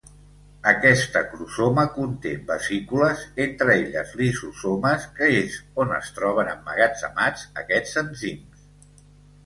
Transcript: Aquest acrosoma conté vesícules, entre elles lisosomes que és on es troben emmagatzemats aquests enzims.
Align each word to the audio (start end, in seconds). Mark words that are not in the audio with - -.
Aquest 0.69 1.17
acrosoma 1.19 1.83
conté 1.97 2.31
vesícules, 2.47 3.21
entre 3.47 3.77
elles 3.83 4.17
lisosomes 4.23 5.07
que 5.21 5.31
és 5.45 5.61
on 5.85 5.97
es 6.03 6.13
troben 6.19 6.53
emmagatzemats 6.59 7.49
aquests 7.65 8.05
enzims. 8.07 8.71